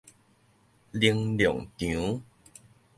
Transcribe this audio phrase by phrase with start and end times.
[0.93, 2.23] 能量場